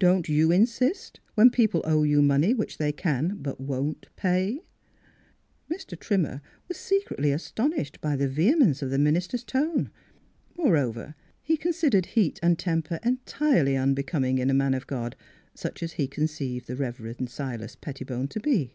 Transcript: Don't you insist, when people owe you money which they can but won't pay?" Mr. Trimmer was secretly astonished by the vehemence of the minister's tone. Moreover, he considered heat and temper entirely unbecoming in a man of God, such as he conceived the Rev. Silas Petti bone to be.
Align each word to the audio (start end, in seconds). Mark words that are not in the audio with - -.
Don't 0.00 0.28
you 0.28 0.50
insist, 0.50 1.20
when 1.36 1.48
people 1.48 1.80
owe 1.84 2.02
you 2.02 2.22
money 2.22 2.52
which 2.52 2.78
they 2.78 2.90
can 2.90 3.36
but 3.40 3.60
won't 3.60 4.08
pay?" 4.16 4.64
Mr. 5.72 5.96
Trimmer 5.96 6.42
was 6.66 6.76
secretly 6.76 7.30
astonished 7.30 8.00
by 8.00 8.16
the 8.16 8.26
vehemence 8.26 8.82
of 8.82 8.90
the 8.90 8.98
minister's 8.98 9.44
tone. 9.44 9.92
Moreover, 10.58 11.14
he 11.40 11.56
considered 11.56 12.06
heat 12.06 12.40
and 12.42 12.58
temper 12.58 12.98
entirely 13.04 13.76
unbecoming 13.76 14.38
in 14.38 14.50
a 14.50 14.54
man 14.54 14.74
of 14.74 14.88
God, 14.88 15.14
such 15.54 15.84
as 15.84 15.92
he 15.92 16.08
conceived 16.08 16.66
the 16.66 16.74
Rev. 16.74 17.18
Silas 17.28 17.76
Petti 17.76 18.04
bone 18.04 18.26
to 18.26 18.40
be. 18.40 18.74